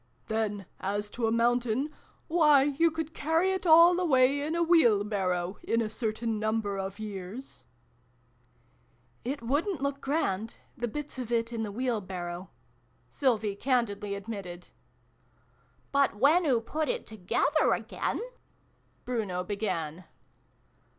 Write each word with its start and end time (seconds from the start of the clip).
Then 0.29 0.65
as 0.79 1.11
to 1.11 1.27
a 1.27 1.31
Mountain 1.31 1.91
why, 2.27 2.63
you 2.63 2.89
could 2.89 3.13
carry 3.13 3.51
it 3.51 3.67
all 3.67 3.99
away 3.99 4.41
in 4.41 4.55
a 4.55 4.63
wheel 4.63 5.03
barrow, 5.03 5.59
in 5.61 5.79
a 5.79 5.91
certain 5.91 6.39
number 6.39 6.79
of 6.79 6.97
years!"" 6.97 7.65
It 9.23 9.43
wouldn't 9.43 9.83
look 9.83 10.01
grand 10.01 10.57
the 10.75 10.87
bits 10.87 11.19
of 11.19 11.31
it 11.31 11.53
in 11.53 11.61
the 11.61 11.71
wheel 11.71 12.01
barrow," 12.01 12.49
Sylvie 13.11 13.55
candidly 13.55 14.15
admitted." 14.15 14.69
But 15.91 16.15
when 16.15 16.47
oo 16.47 16.61
put 16.61 16.89
it 16.89 17.05
together 17.05 17.73
again 17.75 18.21
Bruno 19.05 19.43
began. 19.43 20.05